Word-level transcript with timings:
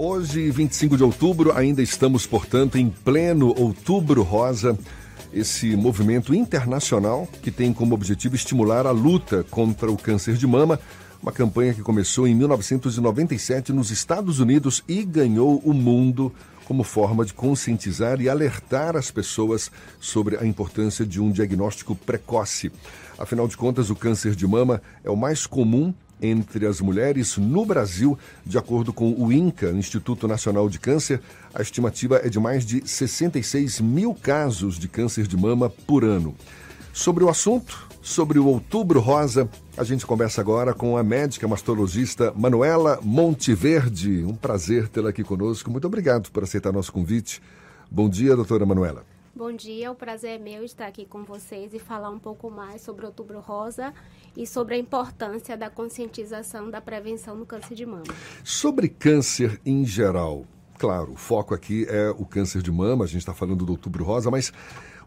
Hoje, 0.00 0.48
25 0.48 0.96
de 0.96 1.02
outubro, 1.02 1.50
ainda 1.56 1.82
estamos, 1.82 2.24
portanto, 2.24 2.78
em 2.78 2.88
pleno 2.88 3.48
Outubro 3.58 4.22
Rosa, 4.22 4.78
esse 5.32 5.74
movimento 5.74 6.32
internacional 6.32 7.26
que 7.42 7.50
tem 7.50 7.72
como 7.72 7.96
objetivo 7.96 8.36
estimular 8.36 8.86
a 8.86 8.92
luta 8.92 9.44
contra 9.50 9.90
o 9.90 9.96
câncer 9.96 10.36
de 10.36 10.46
mama, 10.46 10.78
uma 11.20 11.32
campanha 11.32 11.74
que 11.74 11.82
começou 11.82 12.28
em 12.28 12.34
1997 12.36 13.72
nos 13.72 13.90
Estados 13.90 14.38
Unidos 14.38 14.84
e 14.86 15.02
ganhou 15.02 15.60
o 15.64 15.74
mundo 15.74 16.32
como 16.64 16.84
forma 16.84 17.24
de 17.24 17.34
conscientizar 17.34 18.20
e 18.20 18.28
alertar 18.28 18.94
as 18.94 19.10
pessoas 19.10 19.68
sobre 19.98 20.36
a 20.36 20.46
importância 20.46 21.04
de 21.04 21.20
um 21.20 21.32
diagnóstico 21.32 21.96
precoce. 21.96 22.70
Afinal 23.18 23.48
de 23.48 23.56
contas, 23.56 23.90
o 23.90 23.96
câncer 23.96 24.36
de 24.36 24.46
mama 24.46 24.80
é 25.02 25.10
o 25.10 25.16
mais 25.16 25.44
comum 25.44 25.92
entre 26.20 26.66
as 26.66 26.80
mulheres 26.80 27.36
no 27.36 27.64
Brasil, 27.64 28.18
de 28.44 28.58
acordo 28.58 28.92
com 28.92 29.12
o 29.12 29.32
INCA, 29.32 29.70
Instituto 29.70 30.26
Nacional 30.28 30.68
de 30.68 30.78
Câncer, 30.78 31.20
a 31.54 31.62
estimativa 31.62 32.20
é 32.24 32.28
de 32.28 32.38
mais 32.38 32.64
de 32.64 32.86
66 32.88 33.80
mil 33.80 34.14
casos 34.14 34.78
de 34.78 34.88
câncer 34.88 35.26
de 35.26 35.36
mama 35.36 35.70
por 35.70 36.04
ano. 36.04 36.34
Sobre 36.92 37.22
o 37.22 37.28
assunto, 37.28 37.86
sobre 38.02 38.38
o 38.38 38.46
Outubro 38.46 39.00
Rosa, 39.00 39.48
a 39.76 39.84
gente 39.84 40.06
conversa 40.06 40.40
agora 40.40 40.74
com 40.74 40.96
a 40.96 41.02
médica 41.02 41.46
mastologista 41.46 42.32
Manuela 42.36 42.98
Monteverde. 43.02 44.24
Um 44.24 44.34
prazer 44.34 44.88
tê-la 44.88 45.10
aqui 45.10 45.22
conosco. 45.22 45.70
Muito 45.70 45.86
obrigado 45.86 46.30
por 46.30 46.42
aceitar 46.42 46.72
nosso 46.72 46.92
convite. 46.92 47.40
Bom 47.90 48.08
dia, 48.08 48.34
doutora 48.34 48.66
Manuela. 48.66 49.07
Bom 49.38 49.52
dia, 49.52 49.88
o 49.92 49.94
prazer 49.94 50.30
é 50.30 50.38
meu 50.38 50.64
estar 50.64 50.88
aqui 50.88 51.04
com 51.04 51.22
vocês 51.22 51.72
e 51.72 51.78
falar 51.78 52.10
um 52.10 52.18
pouco 52.18 52.50
mais 52.50 52.82
sobre 52.82 53.04
o 53.04 53.06
Outubro 53.06 53.38
Rosa 53.38 53.94
e 54.36 54.44
sobre 54.44 54.74
a 54.74 54.78
importância 54.78 55.56
da 55.56 55.70
conscientização 55.70 56.68
da 56.68 56.80
prevenção 56.80 57.38
do 57.38 57.46
câncer 57.46 57.76
de 57.76 57.86
mama. 57.86 58.02
Sobre 58.42 58.88
câncer 58.88 59.60
em 59.64 59.84
geral, 59.84 60.44
claro, 60.76 61.12
o 61.12 61.16
foco 61.16 61.54
aqui 61.54 61.86
é 61.88 62.10
o 62.10 62.24
câncer 62.24 62.62
de 62.62 62.72
mama, 62.72 63.04
a 63.04 63.06
gente 63.06 63.20
está 63.20 63.32
falando 63.32 63.64
do 63.64 63.70
Outubro 63.70 64.02
Rosa, 64.02 64.28
mas 64.28 64.52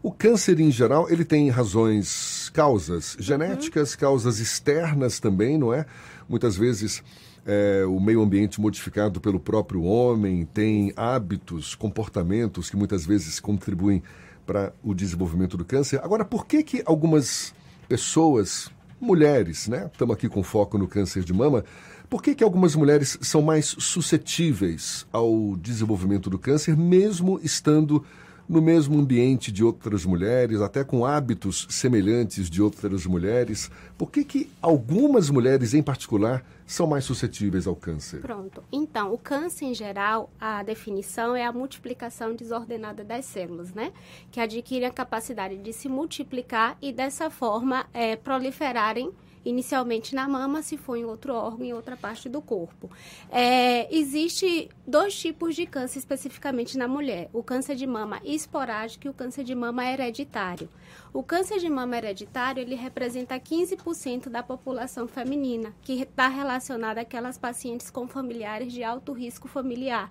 o 0.02 0.10
câncer 0.10 0.58
em 0.60 0.70
geral, 0.70 1.10
ele 1.10 1.26
tem 1.26 1.50
razões, 1.50 2.48
causas 2.54 3.14
genéticas, 3.20 3.92
uhum. 3.92 4.00
causas 4.00 4.38
externas 4.38 5.20
também, 5.20 5.58
não 5.58 5.74
é? 5.74 5.84
Muitas 6.26 6.56
vezes 6.56 7.04
é, 7.44 7.84
o 7.86 8.00
meio 8.00 8.22
ambiente 8.22 8.60
modificado 8.60 9.20
pelo 9.20 9.40
próprio 9.40 9.82
homem, 9.82 10.46
tem 10.46 10.92
hábitos, 10.96 11.74
comportamentos 11.74 12.70
que 12.70 12.76
muitas 12.76 13.04
vezes 13.04 13.40
contribuem 13.40 14.02
para 14.46 14.72
o 14.82 14.94
desenvolvimento 14.94 15.56
do 15.56 15.64
câncer. 15.64 16.00
Agora, 16.02 16.24
por 16.24 16.46
que 16.46 16.62
que 16.62 16.82
algumas 16.84 17.54
pessoas, 17.88 18.70
mulheres, 19.00 19.68
né? 19.68 19.90
Estamos 19.92 20.14
aqui 20.14 20.28
com 20.28 20.42
foco 20.42 20.78
no 20.78 20.86
câncer 20.86 21.24
de 21.24 21.32
mama. 21.32 21.64
Por 22.08 22.22
que 22.22 22.34
que 22.34 22.44
algumas 22.44 22.76
mulheres 22.76 23.18
são 23.22 23.40
mais 23.40 23.74
suscetíveis 23.78 25.06
ao 25.12 25.56
desenvolvimento 25.56 26.28
do 26.28 26.38
câncer, 26.38 26.76
mesmo 26.76 27.40
estando 27.42 28.04
no 28.52 28.60
mesmo 28.60 29.00
ambiente 29.00 29.50
de 29.50 29.64
outras 29.64 30.04
mulheres, 30.04 30.60
até 30.60 30.84
com 30.84 31.06
hábitos 31.06 31.66
semelhantes 31.70 32.50
de 32.50 32.60
outras 32.60 33.06
mulheres? 33.06 33.70
Por 33.96 34.10
que, 34.10 34.22
que 34.22 34.50
algumas 34.60 35.30
mulheres, 35.30 35.72
em 35.72 35.82
particular, 35.82 36.44
são 36.66 36.86
mais 36.86 37.02
suscetíveis 37.02 37.66
ao 37.66 37.74
câncer? 37.74 38.20
Pronto. 38.20 38.62
Então, 38.70 39.10
o 39.10 39.16
câncer, 39.16 39.64
em 39.64 39.74
geral, 39.74 40.30
a 40.38 40.62
definição 40.62 41.34
é 41.34 41.46
a 41.46 41.50
multiplicação 41.50 42.34
desordenada 42.36 43.02
das 43.02 43.24
células, 43.24 43.72
né? 43.72 43.90
Que 44.30 44.38
adquirem 44.38 44.86
a 44.86 44.92
capacidade 44.92 45.56
de 45.56 45.72
se 45.72 45.88
multiplicar 45.88 46.76
e, 46.82 46.92
dessa 46.92 47.30
forma, 47.30 47.86
é, 47.94 48.16
proliferarem 48.16 49.10
inicialmente 49.44 50.14
na 50.14 50.28
mama, 50.28 50.62
se 50.62 50.76
for 50.76 50.96
em 50.96 51.04
outro 51.04 51.34
órgão, 51.34 51.64
em 51.66 51.72
outra 51.72 51.96
parte 51.96 52.28
do 52.28 52.40
corpo. 52.40 52.90
É, 53.30 53.92
existe 53.94 54.68
dois 54.86 55.14
tipos 55.14 55.54
de 55.54 55.66
câncer 55.66 55.98
especificamente 55.98 56.78
na 56.78 56.86
mulher: 56.86 57.28
o 57.32 57.42
câncer 57.42 57.74
de 57.74 57.86
mama 57.86 58.20
esporádico 58.24 59.06
e 59.06 59.10
o 59.10 59.14
câncer 59.14 59.44
de 59.44 59.54
mama 59.54 59.84
hereditário. 59.84 60.68
O 61.12 61.22
câncer 61.22 61.58
de 61.58 61.68
mama 61.68 61.96
hereditário 61.96 62.60
ele 62.60 62.74
representa 62.74 63.38
15% 63.38 64.28
da 64.28 64.42
população 64.42 65.06
feminina, 65.06 65.74
que 65.82 66.00
está 66.00 66.28
relacionada 66.28 67.00
àquelas 67.00 67.36
pacientes 67.36 67.90
com 67.90 68.08
familiares 68.08 68.72
de 68.72 68.82
alto 68.82 69.12
risco 69.12 69.46
familiar, 69.46 70.10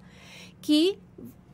que 0.61 0.99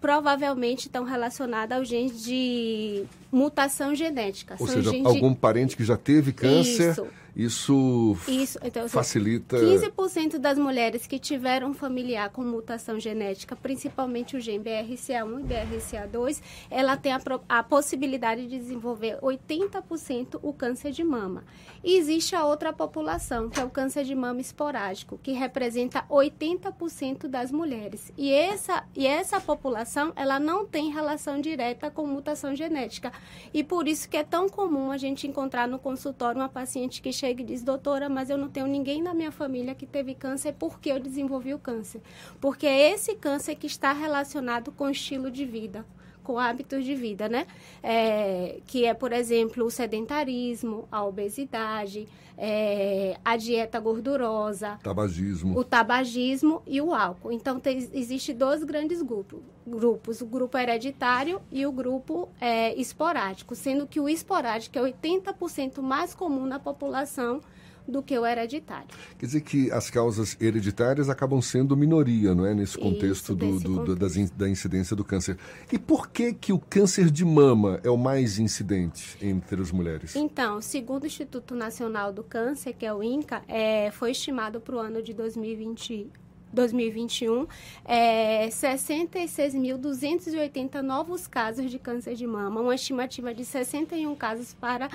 provavelmente 0.01 0.88
estão 0.88 1.03
relacionadas 1.03 1.78
aos 1.78 1.88
genes 1.88 2.24
de 2.24 3.06
mutação 3.31 3.96
genética. 3.96 4.56
Ou 4.59 4.68
São 4.68 4.84
seja, 4.84 4.91
algum 5.03 5.31
de... 5.31 5.38
parente 5.38 5.75
que 5.75 5.84
já 5.84 5.97
teve 5.97 6.31
câncer. 6.31 6.91
Isso 6.91 7.07
isso, 7.38 8.18
Isso 8.28 8.58
então, 8.64 8.90
facilita. 8.90 9.58
15% 9.58 10.40
das 10.40 10.58
mulheres 10.58 11.06
que 11.06 11.20
tiveram 11.20 11.72
familiar 11.72 12.31
com 12.31 12.42
mutação 12.42 13.00
genética, 13.00 13.56
principalmente 13.56 14.36
o 14.36 14.40
gene 14.40 14.64
BRCA1 14.64 15.42
e 15.42 15.44
BRCA2, 15.44 16.42
ela 16.72 16.98
tem 16.98 17.12
a, 17.12 17.22
a 17.48 17.62
possibilidade 17.62 18.48
de 18.48 18.58
desenvolver 18.58 19.20
80% 19.22 20.40
o 20.42 20.52
câncer 20.52 20.90
de 20.90 21.03
mama. 21.03 21.44
E 21.84 21.96
existe 21.96 22.36
a 22.36 22.44
outra 22.44 22.74
população, 22.74 23.50
que 23.50 23.59
é 23.59 23.64
o 23.64 23.69
câncer 23.69 24.04
de 24.04 24.16
mama 24.16 24.42
esporádico, 24.42 25.19
que 25.22 25.31
representa 25.31 26.06
80% 26.09 27.28
das 27.28 27.52
mulheres. 27.52 28.12
E 28.18 28.34
essa, 28.34 28.84
e 28.96 29.06
essa 29.06 29.40
população, 29.40 30.12
ela 30.16 30.40
não 30.40 30.66
tem 30.66 30.92
relação 30.92 31.40
direta 31.40 31.92
com 31.92 32.08
mutação 32.08 32.56
genética. 32.56 33.14
E 33.54 33.64
por 33.64 33.88
isso 33.88 34.09
que 34.09 34.18
é 34.18 34.24
tão 34.24 34.50
comum 34.50 34.90
a 34.90 34.98
gente 34.98 35.28
encontrar 35.28 35.68
no 35.68 35.78
consultório 35.78 36.42
uma 36.42 36.50
paciente 36.50 37.00
que 37.00 37.14
chega 37.14 37.26
chega 37.27 37.41
e 37.41 37.45
diz, 37.45 37.61
doutora, 37.61 38.07
mas 38.07 38.29
eu 38.29 38.38
não 38.38 38.47
tenho 38.47 38.67
ninguém 38.67 39.01
na 39.01 39.13
minha 39.13 39.31
família 39.31 39.75
que 39.75 39.85
teve 39.85 40.15
câncer 40.15 40.53
porque 40.53 40.89
eu 40.89 40.99
desenvolvi 40.99 41.53
o 41.53 41.59
câncer. 41.59 42.01
Porque 42.39 42.65
é 42.65 42.93
esse 42.93 43.15
câncer 43.15 43.55
que 43.55 43.67
está 43.67 43.91
relacionado 43.91 44.71
com 44.71 44.85
o 44.85 44.89
estilo 44.89 45.29
de 45.29 45.45
vida, 45.45 45.85
com 46.27 46.38
hábitos 46.38 46.83
de 46.83 46.93
vida, 46.93 47.29
né? 47.29 47.47
É, 47.81 48.59
que 48.67 48.83
é, 48.83 48.93
por 48.93 49.13
exemplo, 49.13 49.63
o 49.63 49.71
sedentarismo, 49.71 50.85
a 50.91 51.05
obesidade, 51.05 52.05
é, 52.38 53.17
a 53.23 53.38
dieta 53.38 53.79
gordurosa, 53.79 54.77
tabagismo. 54.83 55.57
o 55.57 55.63
tabagismo 55.63 56.61
e 56.67 56.81
o 56.81 56.93
álcool. 56.93 57.31
Então, 57.31 57.61
tem, 57.61 57.77
existe 57.93 58.33
dois 58.33 58.61
grandes 58.65 59.01
grupos, 59.01 59.39
grupos, 59.65 60.19
o 60.19 60.25
grupo 60.25 60.57
hereditário 60.57 61.39
e 61.49 61.65
o 61.65 61.71
grupo 61.71 62.27
é, 62.41 62.75
esporádico, 62.75 63.55
sendo 63.55 63.88
que 63.88 64.01
o 64.01 64.09
esporádico 64.09 64.77
é 64.77 64.81
80% 64.81 65.81
mais 65.81 66.13
comum 66.13 66.45
na 66.45 66.59
população 66.59 67.39
do 67.88 68.03
que 68.03 68.18
o 68.18 68.25
hereditário. 68.25 68.88
Quer 69.18 69.25
dizer 69.25 69.42
que 69.42 69.72
as 69.72 69.90
causas 69.90 70.36
hereditárias 70.40 71.09
acabam 71.09 71.42
sendo 71.42 71.78
minoria, 71.78 72.36
não 72.36 72.46
é? 72.46 72.53
Nesse 72.53 72.78
contexto, 72.78 73.34
Isso, 73.34 73.36
do, 73.36 73.59
do, 73.59 73.75
contexto. 73.75 73.96
Das, 73.96 74.30
da 74.31 74.50
incidência 74.50 74.96
do 74.96 75.03
câncer. 75.03 75.38
E 75.72 75.80
por 75.80 76.09
que 76.09 76.34
que 76.34 76.52
o 76.52 76.59
câncer 76.59 77.09
de 77.09 77.24
mama 77.24 77.80
é 77.84 77.90
o 77.90 77.98
mais 77.98 78.40
incidente 78.40 79.18
entre 79.22 79.62
as 79.62 79.72
mulheres? 79.72 80.16
Então, 80.16 80.62
segundo 80.62 81.03
o 81.03 81.08
Instituto 81.08 81.56
Nacional 81.56 82.12
do 82.12 82.24
Câncer, 82.24 82.74
que 82.74 82.86
é 82.86 82.94
o 82.94 83.02
INCA, 83.02 83.42
é, 83.48 83.90
foi 83.92 84.12
estimado 84.12 84.59
para 84.59 84.75
o 84.75 84.80
ano 84.80 85.02
de 85.02 85.14
2020 85.14 86.12
2021, 86.52 87.48
é, 87.86 88.48
66.280 88.48 90.81
novos 90.81 91.28
casos 91.28 91.69
de 91.69 91.78
câncer 91.78 92.16
de 92.16 92.25
mama, 92.25 92.62
uma 92.62 92.74
estimativa 92.74 93.34
de 93.34 93.44
61 93.44 94.16
casos 94.16 94.54
para 94.54 94.90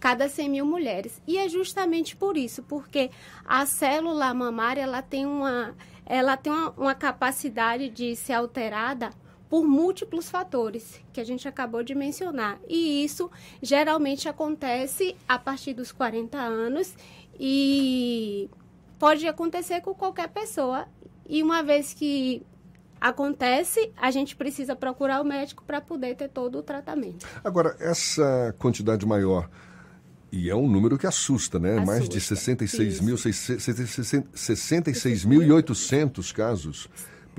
cada 0.00 0.28
100 0.28 0.48
mil 0.48 0.66
mulheres. 0.66 1.20
E 1.26 1.36
é 1.38 1.48
justamente 1.48 2.16
por 2.16 2.36
isso, 2.36 2.62
porque 2.62 3.10
a 3.44 3.66
célula 3.66 4.32
mamária 4.32 4.82
ela 4.82 5.02
tem 5.02 5.26
uma, 5.26 5.76
ela 6.06 6.36
tem 6.36 6.50
uma, 6.50 6.70
uma 6.70 6.94
capacidade 6.94 7.90
de 7.90 8.16
ser 8.16 8.32
alterada 8.32 9.10
por 9.48 9.66
múltiplos 9.66 10.30
fatores 10.30 11.00
que 11.12 11.20
a 11.20 11.24
gente 11.24 11.46
acabou 11.46 11.82
de 11.82 11.94
mencionar. 11.94 12.58
E 12.66 13.04
isso 13.04 13.30
geralmente 13.60 14.28
acontece 14.28 15.16
a 15.28 15.38
partir 15.38 15.74
dos 15.74 15.92
40 15.92 16.38
anos 16.38 16.94
e 17.38 18.48
pode 18.98 19.26
acontecer 19.26 19.80
com 19.82 19.92
qualquer 19.92 20.28
pessoa. 20.28 20.88
E 21.28 21.42
uma 21.42 21.62
vez 21.62 21.92
que 21.92 22.46
acontece, 23.00 23.92
a 23.96 24.10
gente 24.10 24.36
precisa 24.36 24.76
procurar 24.76 25.20
o 25.20 25.24
médico 25.24 25.64
para 25.64 25.80
poder 25.80 26.14
ter 26.16 26.28
todo 26.28 26.58
o 26.58 26.62
tratamento. 26.62 27.26
Agora, 27.42 27.76
essa 27.80 28.54
quantidade 28.58 29.04
maior 29.06 29.48
e 30.32 30.48
é 30.48 30.54
um 30.54 30.68
número 30.68 30.96
que 30.96 31.06
assusta, 31.06 31.58
né? 31.58 31.72
Assusta. 31.72 31.86
Mais 31.86 32.08
de 32.08 32.20
66.800 32.20 34.24
66 34.34 35.24
casos 36.32 36.88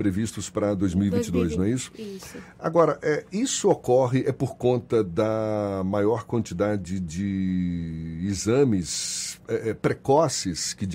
previstos 0.02 0.50
para 0.50 0.74
2022, 0.74 1.54
2020, 1.54 1.58
não 1.58 1.64
é 1.64 1.70
isso? 1.70 1.92
Isso. 1.96 2.36
Agora, 2.58 2.98
é, 3.00 3.24
isso 3.30 3.70
ocorre 3.70 4.24
é 4.26 4.32
por 4.32 4.56
conta 4.56 5.04
da 5.04 5.82
maior 5.84 6.24
quantidade 6.24 6.98
de 6.98 8.18
exames 8.24 9.40
é, 9.46 9.70
é 9.70 9.74
precoces 9.74 10.74
que, 10.74 10.88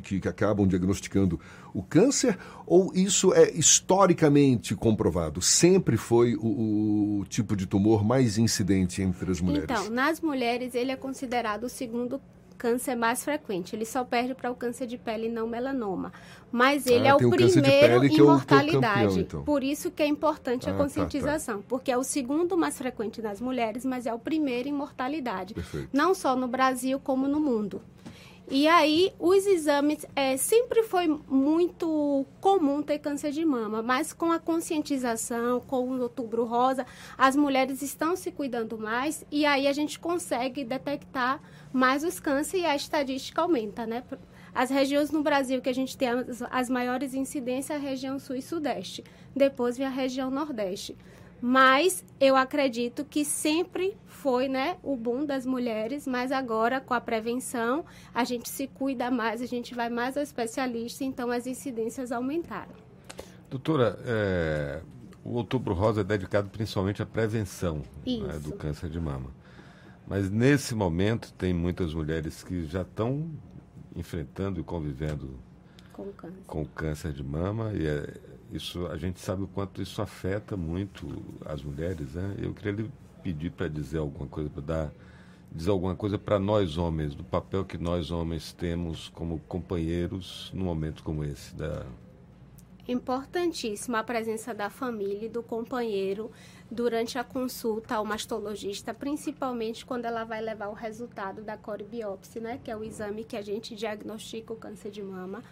que, 0.00 0.20
que 0.20 0.28
acabam 0.28 0.66
diagnosticando 0.66 1.38
o 1.72 1.80
câncer 1.80 2.36
ou 2.66 2.92
isso 2.92 3.32
é 3.32 3.52
historicamente 3.52 4.74
comprovado? 4.74 5.40
Sempre 5.40 5.96
foi 5.96 6.34
o, 6.34 7.20
o, 7.20 7.24
tipo 7.26 7.54
de 7.54 7.66
tumor 7.66 8.04
mais 8.04 8.36
incidente 8.36 9.00
entre 9.00 9.30
as 9.30 9.40
mulheres? 9.40 9.70
Então, 9.70 9.90
nas 9.90 10.20
mulheres 10.20 10.74
ele 10.74 10.90
é 10.90 10.96
considerado 10.96 11.64
o 11.64 11.68
segundo 11.68 12.20
câncer 12.64 12.94
mais 12.96 13.22
frequente. 13.22 13.76
Ele 13.76 13.84
só 13.84 14.02
perde 14.04 14.34
para 14.34 14.50
o 14.50 14.54
câncer 14.54 14.86
de 14.86 14.96
pele 14.96 15.26
e 15.26 15.30
não 15.30 15.46
melanoma. 15.46 16.10
Mas 16.50 16.86
ele 16.86 17.06
Ah, 17.06 17.10
é 17.10 17.14
o 17.14 17.18
primeiro 17.18 17.60
em 18.06 18.14
é 18.14 18.20
é 18.20 18.22
mortalidade. 18.22 19.00
campeão, 19.02 19.18
então. 19.18 19.42
Por 19.44 19.62
isso 19.62 19.90
que 19.90 20.02
é 20.02 20.06
importante 20.06 20.66
Ah, 20.66 20.70
a 20.72 20.72
tá, 20.72 20.82
conscientização, 20.82 21.62
porque 21.68 21.92
é 21.92 21.98
o 21.98 22.02
segundo 22.02 22.56
mais 22.56 22.78
frequente 22.78 23.20
nas 23.20 23.38
mulheres, 23.38 23.84
mas 23.84 24.06
é 24.06 24.14
o 24.14 24.18
primeiro 24.18 24.66
em 24.66 24.72
mortalidade. 24.72 25.52
Perfeito. 25.52 25.90
Não 25.92 26.14
só 26.14 26.34
no 26.34 26.48
Brasil, 26.48 26.98
como 26.98 27.28
no 27.28 27.38
mundo. 27.38 27.82
E 28.50 28.68
aí, 28.68 29.10
os 29.18 29.46
exames, 29.46 30.04
é, 30.14 30.36
sempre 30.36 30.82
foi 30.82 31.08
muito 31.28 32.26
comum 32.42 32.82
ter 32.82 32.98
câncer 32.98 33.32
de 33.32 33.42
mama, 33.42 33.82
mas 33.82 34.12
com 34.12 34.30
a 34.30 34.38
conscientização, 34.38 35.60
com 35.60 35.88
o 35.88 36.00
outubro 36.00 36.44
rosa, 36.44 36.84
as 37.16 37.34
mulheres 37.34 37.80
estão 37.80 38.14
se 38.14 38.30
cuidando 38.30 38.76
mais 38.76 39.24
e 39.30 39.46
aí 39.46 39.66
a 39.66 39.72
gente 39.72 39.98
consegue 39.98 40.62
detectar 40.62 41.40
mais 41.72 42.04
os 42.04 42.20
cânceres 42.20 42.64
e 42.64 42.66
a 42.66 42.76
estatística 42.76 43.40
aumenta, 43.40 43.86
né? 43.86 44.04
As 44.54 44.68
regiões 44.68 45.10
no 45.10 45.22
Brasil 45.22 45.62
que 45.62 45.70
a 45.70 45.74
gente 45.74 45.96
tem 45.96 46.10
as, 46.10 46.42
as 46.42 46.68
maiores 46.68 47.14
incidências 47.14 47.70
é 47.70 47.74
a 47.74 47.90
região 47.90 48.18
sul 48.18 48.36
e 48.36 48.42
sudeste, 48.42 49.02
depois 49.34 49.78
vem 49.78 49.86
a 49.86 49.90
região 49.90 50.30
nordeste. 50.30 50.94
Mas 51.46 52.02
eu 52.18 52.36
acredito 52.36 53.04
que 53.04 53.22
sempre 53.22 53.94
foi 54.06 54.48
né, 54.48 54.78
o 54.82 54.96
boom 54.96 55.26
das 55.26 55.44
mulheres, 55.44 56.06
mas 56.06 56.32
agora 56.32 56.80
com 56.80 56.94
a 56.94 57.00
prevenção 57.02 57.84
a 58.14 58.24
gente 58.24 58.48
se 58.48 58.66
cuida 58.66 59.10
mais, 59.10 59.42
a 59.42 59.46
gente 59.46 59.74
vai 59.74 59.90
mais 59.90 60.16
ao 60.16 60.22
especialista, 60.22 61.04
então 61.04 61.30
as 61.30 61.46
incidências 61.46 62.10
aumentaram. 62.10 62.72
Doutora, 63.50 63.98
é, 64.06 64.80
o 65.22 65.34
Outubro 65.34 65.74
Rosa 65.74 66.00
é 66.00 66.04
dedicado 66.04 66.48
principalmente 66.48 67.02
à 67.02 67.06
prevenção 67.06 67.82
né, 68.06 68.38
do 68.42 68.52
câncer 68.52 68.88
de 68.88 68.98
mama. 68.98 69.28
Mas 70.08 70.30
nesse 70.30 70.74
momento 70.74 71.30
tem 71.34 71.52
muitas 71.52 71.92
mulheres 71.92 72.42
que 72.42 72.64
já 72.64 72.80
estão 72.80 73.30
enfrentando 73.94 74.60
e 74.60 74.64
convivendo 74.64 75.38
Com 75.92 76.04
o 76.04 76.12
câncer. 76.14 76.42
com 76.46 76.62
o 76.62 76.68
câncer 76.68 77.12
de 77.12 77.22
mama 77.22 77.70
e 77.74 77.86
é, 77.86 78.14
isso 78.54 78.86
a 78.86 78.96
gente 78.96 79.20
sabe 79.20 79.42
o 79.42 79.46
quanto 79.46 79.82
isso 79.82 80.00
afeta 80.00 80.56
muito 80.56 81.06
as 81.44 81.62
mulheres, 81.62 82.14
né? 82.14 82.34
Eu 82.38 82.54
queria 82.54 82.72
lhe 82.72 82.90
pedir 83.22 83.50
para 83.50 83.68
dizer 83.68 83.98
alguma 83.98 84.28
coisa, 84.28 84.48
para 84.50 84.62
dar 84.62 84.92
dizer 85.50 85.70
alguma 85.70 85.94
coisa 85.94 86.18
para 86.18 86.38
nós 86.38 86.76
homens, 86.76 87.14
do 87.14 87.22
papel 87.22 87.64
que 87.64 87.78
nós 87.78 88.10
homens 88.10 88.52
temos 88.52 89.08
como 89.10 89.38
companheiros 89.40 90.50
num 90.52 90.64
momento 90.64 91.02
como 91.02 91.24
esse 91.24 91.54
da 91.54 91.86
Importantíssima 92.86 94.00
a 94.00 94.04
presença 94.04 94.52
da 94.52 94.68
família 94.68 95.24
e 95.24 95.28
do 95.28 95.42
companheiro 95.42 96.30
durante 96.70 97.18
a 97.18 97.24
consulta 97.24 97.94
ao 97.94 98.04
mastologista, 98.04 98.92
principalmente 98.92 99.86
quando 99.86 100.04
ela 100.04 100.22
vai 100.22 100.42
levar 100.42 100.68
o 100.68 100.74
resultado 100.74 101.42
da 101.42 101.56
coribiópsia, 101.56 102.42
né, 102.42 102.60
que 102.62 102.70
é 102.70 102.76
o 102.76 102.84
exame 102.84 103.24
que 103.24 103.38
a 103.38 103.42
gente 103.42 103.74
diagnostica 103.74 104.52
o 104.52 104.56
câncer 104.56 104.90
de 104.90 105.02
mama. 105.02 105.42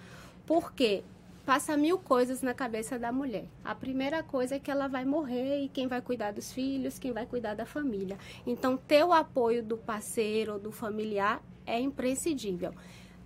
Por 0.44 0.75
quê? 0.75 1.02
Passa 1.44 1.76
mil 1.76 1.98
coisas 1.98 2.40
na 2.40 2.54
cabeça 2.54 2.96
da 2.96 3.10
mulher. 3.10 3.46
A 3.64 3.74
primeira 3.74 4.22
coisa 4.22 4.54
é 4.54 4.58
que 4.60 4.70
ela 4.70 4.86
vai 4.86 5.04
morrer 5.04 5.64
e 5.64 5.68
quem 5.68 5.88
vai 5.88 6.00
cuidar 6.00 6.30
dos 6.30 6.52
filhos, 6.52 7.00
quem 7.00 7.10
vai 7.10 7.26
cuidar 7.26 7.54
da 7.54 7.66
família. 7.66 8.16
Então, 8.46 8.76
ter 8.76 9.04
o 9.04 9.12
apoio 9.12 9.60
do 9.60 9.76
parceiro 9.76 10.52
ou 10.52 10.58
do 10.60 10.70
familiar 10.70 11.42
é 11.66 11.80
imprescindível. 11.80 12.72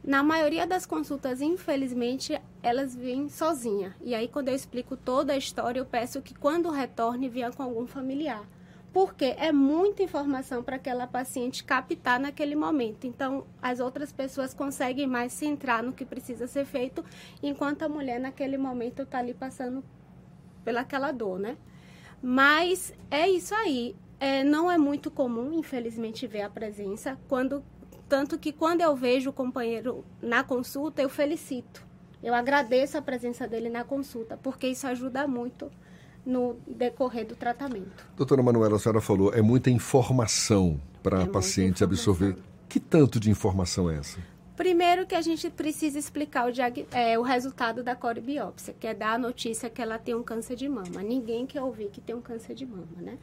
Na 0.03 0.23
maioria 0.23 0.67
das 0.67 0.87
consultas, 0.87 1.43
infelizmente, 1.43 2.41
elas 2.63 2.97
vêm 2.97 3.29
sozinha. 3.29 3.95
E 4.01 4.15
aí, 4.15 4.29
quando 4.29 4.49
eu 4.49 4.55
explico 4.55 4.97
toda 4.97 5.35
a 5.35 5.37
história, 5.37 5.79
eu 5.79 5.85
peço 5.85 6.23
que 6.23 6.33
quando 6.33 6.71
retorne, 6.71 7.29
venha 7.29 7.53
com 7.53 7.63
algum 7.63 7.87
familiar. 7.87 8.49
Porque 8.97 9.37
é 9.37 9.53
muita 9.53 10.03
informação 10.03 10.63
para 10.63 10.77
aquela 10.77 11.07
paciente 11.07 11.63
captar 11.63 12.19
naquele 12.19 12.57
momento. 12.57 13.07
Então, 13.07 13.47
as 13.61 13.79
outras 13.79 14.11
pessoas 14.11 14.55
conseguem 14.55 15.07
mais 15.07 15.35
se 15.35 15.41
centrar 15.41 15.83
no 15.83 15.93
que 15.93 16.03
precisa 16.03 16.47
ser 16.47 16.65
feito, 16.65 17.05
enquanto 17.43 17.83
a 17.83 17.91
mulher, 17.91 18.19
naquele 18.19 18.57
momento, 18.57 19.03
está 19.03 19.19
ali 19.19 19.35
passando 19.35 19.85
pelaquela 20.65 21.13
dor, 21.13 21.39
né? 21.39 21.59
Mas 22.23 22.95
é 23.11 23.29
isso 23.29 23.55
aí. 23.55 23.95
É, 24.19 24.43
não 24.43 24.73
é 24.73 24.79
muito 24.79 25.11
comum, 25.11 25.53
infelizmente, 25.53 26.27
ver 26.27 26.41
a 26.41 26.49
presença. 26.49 27.19
Quando, 27.29 27.63
tanto 28.09 28.39
que 28.39 28.51
quando 28.51 28.81
eu 28.81 28.97
vejo 28.97 29.29
o 29.29 29.33
companheiro 29.35 30.07
na 30.23 30.43
consulta, 30.43 31.03
eu 31.03 31.11
felicito. 31.11 31.87
Eu 32.23 32.35
agradeço 32.35 32.97
a 32.97 33.03
presença 33.03 33.47
dele 33.47 33.69
na 33.69 33.85
consulta, 33.85 34.39
porque 34.39 34.67
isso 34.67 34.87
ajuda 34.87 35.29
muito 35.29 35.71
no 36.27 36.57
decorrer 36.67 37.25
do 37.25 37.37
tratamento. 37.37 38.05
Doutora 38.17 38.43
Manuela, 38.43 38.77
a 38.77 38.79
senhora 38.79 39.01
falou, 39.01 39.33
é 39.33 39.41
muita 39.41 39.71
informação 39.71 40.81
para 41.03 41.21
É 41.21 41.23
a 41.23 41.27
paciente 41.27 41.85
absorver. 41.85 42.37
Que 42.69 42.81
tanto 42.81 43.21
de 43.21 43.31
informação 43.31 43.89
é 43.89 43.97
essa? 43.97 44.19
Primeiro 44.57 45.07
que 45.07 45.15
a 45.15 45.21
gente 45.21 45.49
precisa 45.51 45.99
explicar 45.99 46.51
o, 46.51 46.53
é, 46.91 47.19
o 47.19 47.23
resultado 47.23 47.85
da 47.85 47.95
coribiópsia, 47.95 48.75
que 48.79 48.87
é 48.87 48.95
dar 48.95 49.13
a 49.13 49.19
notícia 49.19 49.69
que 49.71 49.81
ela 49.81 49.99
tem 49.99 50.15
um 50.15 50.23
câncer 50.23 50.57
de 50.57 50.69
mama. 50.69 51.03
Ninguém 51.03 51.47
quer 51.47 51.63
ouvir 51.63 51.91
que 51.91 52.01
tem 52.01 52.17
um 52.17 52.23
câncer 52.23 52.55
de 52.55 52.65
mama, 52.67 52.87
né? 52.97 53.19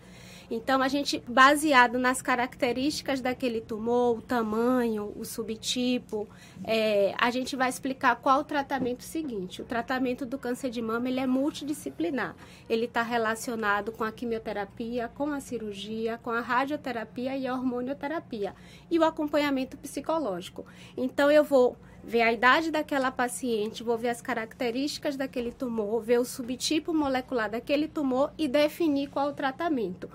Então, 0.55 0.83
a 0.83 0.87
gente, 0.87 1.17
baseado 1.27 1.97
nas 1.97 2.21
características 2.21 3.19
daquele 3.19 3.59
tumor, 3.59 4.19
o 4.19 4.21
tamanho, 4.21 5.11
o 5.15 5.25
subtipo, 5.25 6.29
é, 6.63 7.15
a 7.17 7.31
gente 7.31 7.55
vai 7.55 7.69
explicar 7.69 8.17
qual 8.17 8.41
o 8.41 8.43
tratamento 8.43 9.01
seguinte. 9.01 9.63
O 9.63 9.65
tratamento 9.65 10.27
do 10.27 10.37
câncer 10.37 10.69
de 10.69 10.79
mama, 10.79 11.09
ele 11.09 11.19
é 11.19 11.25
multidisciplinar. 11.25 12.35
Ele 12.69 12.85
está 12.85 13.01
relacionado 13.01 13.91
com 13.91 14.03
a 14.03 14.11
quimioterapia, 14.11 15.07
com 15.15 15.31
a 15.31 15.39
cirurgia, 15.39 16.19
com 16.21 16.29
a 16.29 16.39
radioterapia 16.39 17.35
e 17.35 17.47
a 17.47 17.55
hormonioterapia. 17.55 18.53
E 18.91 18.99
o 18.99 19.03
acompanhamento 19.03 19.75
psicológico. 19.75 20.67
Então, 20.95 21.31
eu 21.31 21.43
vou 21.43 21.75
ver 22.03 22.21
a 22.21 22.31
idade 22.31 22.69
daquela 22.69 23.09
paciente, 23.09 23.81
vou 23.81 23.97
ver 23.97 24.09
as 24.09 24.21
características 24.21 25.17
daquele 25.17 25.51
tumor, 25.51 25.99
ver 26.03 26.19
o 26.19 26.25
subtipo 26.25 26.93
molecular 26.93 27.49
daquele 27.49 27.87
tumor 27.87 28.31
e 28.37 28.47
definir 28.47 29.09
qual 29.09 29.29
o 29.29 29.33
tratamento. 29.33 30.07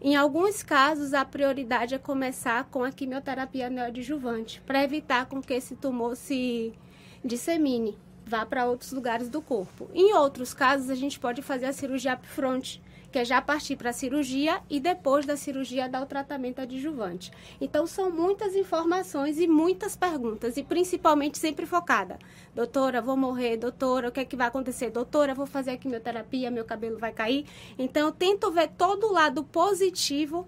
Em 0.00 0.14
alguns 0.14 0.62
casos, 0.62 1.12
a 1.12 1.24
prioridade 1.24 1.92
é 1.92 1.98
começar 1.98 2.64
com 2.70 2.84
a 2.84 2.92
quimioterapia 2.92 3.68
neoadjuvante, 3.68 4.60
para 4.64 4.84
evitar 4.84 5.26
com 5.26 5.42
que 5.42 5.52
esse 5.52 5.74
tumor 5.74 6.14
se 6.14 6.72
dissemine, 7.24 7.98
vá 8.24 8.46
para 8.46 8.66
outros 8.66 8.92
lugares 8.92 9.28
do 9.28 9.42
corpo. 9.42 9.90
Em 9.92 10.14
outros 10.14 10.54
casos, 10.54 10.88
a 10.88 10.94
gente 10.94 11.18
pode 11.18 11.42
fazer 11.42 11.66
a 11.66 11.72
cirurgia 11.72 12.14
upfront, 12.14 12.80
que 13.10 13.18
é 13.18 13.24
já 13.24 13.40
partir 13.40 13.76
para 13.76 13.90
a 13.90 13.92
cirurgia 13.92 14.60
e 14.68 14.78
depois 14.78 15.24
da 15.24 15.36
cirurgia 15.36 15.88
dar 15.88 16.02
o 16.02 16.06
tratamento 16.06 16.60
adjuvante. 16.60 17.30
Então, 17.60 17.86
são 17.86 18.10
muitas 18.10 18.54
informações 18.54 19.38
e 19.38 19.46
muitas 19.46 19.96
perguntas, 19.96 20.56
e 20.56 20.62
principalmente 20.62 21.38
sempre 21.38 21.66
focada. 21.66 22.18
Doutora, 22.54 23.00
vou 23.00 23.16
morrer. 23.16 23.56
Doutora, 23.56 24.08
o 24.08 24.12
que 24.12 24.20
é 24.20 24.24
que 24.24 24.36
vai 24.36 24.48
acontecer? 24.48 24.90
Doutora, 24.90 25.34
vou 25.34 25.46
fazer 25.46 25.72
a 25.72 25.76
quimioterapia, 25.76 26.50
meu 26.50 26.64
cabelo 26.64 26.98
vai 26.98 27.12
cair. 27.12 27.46
Então, 27.78 28.06
eu 28.06 28.12
tento 28.12 28.50
ver 28.50 28.68
todo 28.76 29.06
o 29.06 29.12
lado 29.12 29.42
positivo 29.44 30.46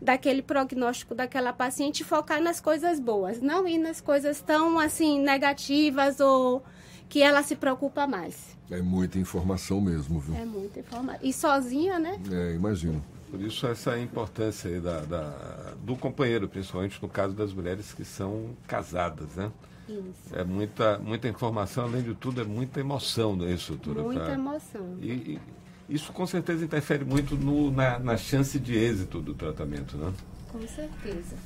daquele 0.00 0.42
prognóstico 0.42 1.14
daquela 1.14 1.52
paciente 1.52 2.04
focar 2.04 2.40
nas 2.40 2.60
coisas 2.60 3.00
boas, 3.00 3.40
não 3.40 3.66
ir 3.66 3.78
nas 3.78 4.00
coisas 4.00 4.40
tão 4.40 4.78
assim 4.78 5.20
negativas 5.20 6.20
ou 6.20 6.62
que 7.08 7.22
ela 7.22 7.42
se 7.42 7.56
preocupa 7.56 8.06
mais. 8.06 8.56
É 8.70 8.80
muita 8.82 9.18
informação 9.18 9.80
mesmo, 9.80 10.18
viu? 10.20 10.34
É 10.36 10.44
muita 10.44 10.80
informação. 10.80 11.20
E 11.22 11.32
sozinha, 11.32 11.98
né? 11.98 12.20
É, 12.30 12.54
imagino. 12.54 13.02
Por 13.30 13.40
isso 13.40 13.66
essa 13.66 13.98
importância 13.98 14.70
aí 14.70 14.80
da, 14.80 15.00
da- 15.00 15.74
do 15.82 15.96
companheiro, 15.96 16.48
principalmente 16.48 17.00
no 17.02 17.08
caso 17.08 17.34
das 17.34 17.52
mulheres 17.52 17.92
que 17.92 18.04
são 18.04 18.50
casadas, 18.66 19.28
né? 19.36 19.50
Isso. 19.88 20.34
É 20.34 20.42
muita, 20.42 20.98
muita 20.98 21.28
informação, 21.28 21.84
além 21.84 22.02
de 22.02 22.14
tudo, 22.14 22.40
é 22.40 22.44
muita 22.44 22.80
emoção, 22.80 23.36
não 23.36 23.46
é 23.46 23.52
isso, 23.52 23.74
doutora? 23.76 24.02
Muita 24.04 24.24
Pra- 24.24 24.34
emoção. 24.34 24.96
E, 25.00 25.10
e 25.12 25.40
isso 25.88 26.12
com 26.12 26.26
certeza 26.26 26.64
interfere 26.64 27.04
muito 27.04 27.36
no- 27.36 27.70
na, 27.70 27.98
na 28.00 28.16
chance 28.16 28.58
de 28.58 28.74
êxito 28.76 29.20
do 29.20 29.32
tratamento, 29.34 29.96
né? 29.96 30.12
Com 30.50 30.66
certeza. 30.66 31.36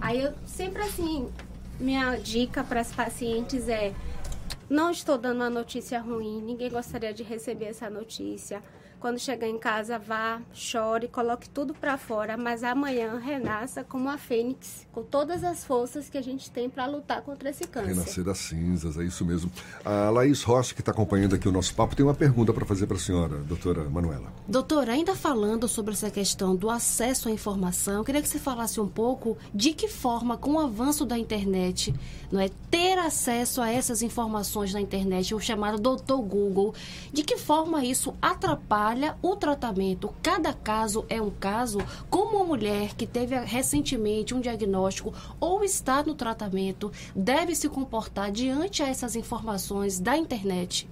Aí 0.00 0.20
eu 0.22 0.32
sempre 0.46 0.82
assim, 0.82 1.28
minha 1.80 2.16
dica 2.16 2.62
para 2.62 2.80
as 2.80 2.92
pacientes 2.92 3.68
é 3.68 3.92
não 4.68 4.90
estou 4.90 5.18
dando 5.18 5.36
uma 5.36 5.50
notícia 5.50 6.00
ruim, 6.00 6.40
ninguém 6.40 6.70
gostaria 6.70 7.12
de 7.12 7.22
receber 7.22 7.66
essa 7.66 7.90
notícia. 7.90 8.62
Quando 9.04 9.18
chegar 9.18 9.46
em 9.46 9.58
casa, 9.58 9.98
vá, 9.98 10.40
chore, 10.54 11.08
coloque 11.08 11.46
tudo 11.46 11.74
para 11.74 11.98
fora, 11.98 12.38
mas 12.38 12.64
amanhã 12.64 13.18
renasça 13.18 13.84
como 13.84 14.08
a 14.08 14.16
fênix, 14.16 14.86
com 14.90 15.02
todas 15.02 15.44
as 15.44 15.62
forças 15.62 16.08
que 16.08 16.16
a 16.16 16.22
gente 16.22 16.50
tem 16.50 16.70
para 16.70 16.86
lutar 16.86 17.20
contra 17.20 17.50
esse 17.50 17.66
câncer. 17.66 17.88
Renascer 17.88 18.24
das 18.24 18.38
cinzas, 18.38 18.96
é 18.96 19.04
isso 19.04 19.22
mesmo. 19.22 19.52
A 19.84 20.08
Laís 20.08 20.42
Rocha, 20.42 20.74
que 20.74 20.80
está 20.80 20.90
acompanhando 20.90 21.34
aqui 21.34 21.46
o 21.46 21.52
nosso 21.52 21.74
papo, 21.74 21.94
tem 21.94 22.02
uma 22.02 22.14
pergunta 22.14 22.50
para 22.54 22.64
fazer 22.64 22.86
para 22.86 22.96
a 22.96 22.98
senhora, 22.98 23.36
doutora 23.40 23.84
Manuela. 23.90 24.32
Doutora, 24.48 24.92
ainda 24.92 25.14
falando 25.14 25.68
sobre 25.68 25.92
essa 25.92 26.10
questão 26.10 26.56
do 26.56 26.70
acesso 26.70 27.28
à 27.28 27.30
informação, 27.30 27.96
eu 27.96 28.04
queria 28.04 28.22
que 28.22 28.28
você 28.28 28.38
falasse 28.38 28.80
um 28.80 28.88
pouco 28.88 29.36
de 29.54 29.74
que 29.74 29.86
forma, 29.86 30.38
com 30.38 30.52
o 30.52 30.58
avanço 30.58 31.04
da 31.04 31.18
internet, 31.18 31.94
não 32.32 32.40
é 32.40 32.48
ter 32.70 32.98
acesso 32.98 33.60
a 33.60 33.70
essas 33.70 34.00
informações 34.00 34.72
na 34.72 34.80
internet, 34.80 35.34
o 35.34 35.40
chamado 35.40 35.78
doutor 35.78 36.22
Google, 36.22 36.72
de 37.12 37.22
que 37.22 37.36
forma 37.36 37.84
isso 37.84 38.14
atrapalha 38.22 38.93
o 39.22 39.36
tratamento. 39.36 40.14
Cada 40.22 40.52
caso 40.52 41.04
é 41.08 41.20
um 41.20 41.30
caso. 41.30 41.78
Como 42.08 42.36
uma 42.36 42.44
mulher 42.44 42.94
que 42.94 43.06
teve 43.06 43.36
recentemente 43.36 44.34
um 44.34 44.40
diagnóstico 44.40 45.12
ou 45.40 45.64
está 45.64 46.02
no 46.02 46.14
tratamento 46.14 46.90
deve 47.14 47.54
se 47.54 47.68
comportar 47.68 48.30
diante 48.30 48.82
a 48.82 48.88
essas 48.88 49.16
informações 49.16 49.98
da 49.98 50.16
internet? 50.16 50.88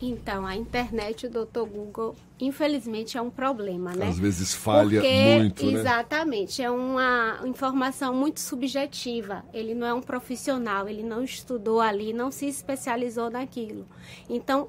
Então, 0.00 0.46
a 0.46 0.54
internet, 0.54 1.26
o 1.26 1.30
doutor 1.30 1.66
Google, 1.66 2.14
infelizmente 2.38 3.16
é 3.16 3.22
um 3.22 3.30
problema, 3.30 3.94
né? 3.94 4.08
Às 4.08 4.18
vezes 4.18 4.52
falha 4.52 5.00
Porque, 5.00 5.38
muito, 5.38 5.66
né? 5.66 5.80
Exatamente, 5.80 6.62
é 6.62 6.70
uma 6.70 7.40
informação 7.46 8.14
muito 8.14 8.40
subjetiva. 8.40 9.42
Ele 9.54 9.74
não 9.74 9.86
é 9.86 9.94
um 9.94 10.02
profissional, 10.02 10.88
ele 10.88 11.02
não 11.02 11.22
estudou 11.24 11.80
ali, 11.80 12.12
não 12.12 12.30
se 12.30 12.46
especializou 12.46 13.30
naquilo. 13.30 13.86
Então, 14.28 14.68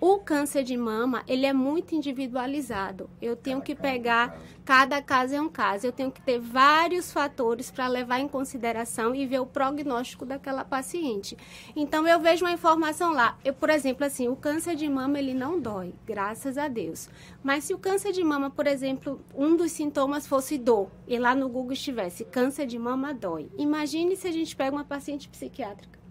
o 0.00 0.18
câncer 0.18 0.64
de 0.64 0.76
mama, 0.76 1.22
ele 1.26 1.46
é 1.46 1.52
muito 1.52 1.94
individualizado. 1.94 3.08
Eu 3.20 3.36
tenho 3.36 3.60
que 3.62 3.74
pegar, 3.74 4.38
cada 4.64 5.00
caso 5.00 5.34
é 5.34 5.40
um 5.40 5.48
caso. 5.48 5.86
Eu 5.86 5.92
tenho 5.92 6.10
que 6.10 6.20
ter 6.20 6.38
vários 6.38 7.12
fatores 7.12 7.70
para 7.70 7.86
levar 7.86 8.20
em 8.20 8.28
consideração 8.28 9.14
e 9.14 9.26
ver 9.26 9.40
o 9.40 9.46
prognóstico 9.46 10.26
daquela 10.26 10.64
paciente. 10.64 11.36
Então, 11.74 12.06
eu 12.06 12.20
vejo 12.20 12.44
uma 12.44 12.52
informação 12.52 13.12
lá. 13.12 13.38
Eu, 13.44 13.54
por 13.54 13.70
exemplo, 13.70 14.04
assim, 14.04 14.28
o 14.28 14.36
câncer 14.36 14.76
de 14.76 14.88
mama, 14.88 15.18
ele 15.18 15.34
não 15.34 15.58
dói, 15.58 15.94
graças 16.04 16.58
a 16.58 16.68
Deus. 16.68 17.08
Mas 17.42 17.64
se 17.64 17.74
o 17.74 17.78
câncer 17.78 18.12
de 18.12 18.22
mama, 18.22 18.50
por 18.50 18.66
exemplo, 18.66 19.20
um 19.34 19.56
dos 19.56 19.72
sintomas 19.72 20.26
fosse 20.26 20.58
dor, 20.58 20.90
e 21.06 21.18
lá 21.18 21.34
no 21.34 21.48
Google 21.48 21.72
estivesse 21.72 22.24
câncer 22.24 22.66
de 22.66 22.78
mama 22.78 23.14
dói. 23.14 23.50
Imagine 23.56 24.16
se 24.16 24.28
a 24.28 24.32
gente 24.32 24.54
pega 24.54 24.76
uma 24.76 24.84
paciente 24.84 25.28
psiquiátrica 25.28 26.03